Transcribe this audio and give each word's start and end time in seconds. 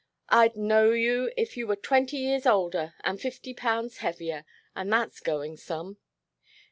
I'd 0.29 0.55
know 0.55 0.93
you 0.93 1.31
if 1.37 1.55
you 1.55 1.67
were 1.67 1.75
twenty 1.75 2.17
years 2.17 2.47
older 2.47 2.95
and 3.03 3.21
fifty 3.21 3.53
pounds 3.53 3.97
heavier 3.97 4.45
and 4.75 4.91
that's 4.91 5.19
going 5.19 5.57
some. 5.57 5.97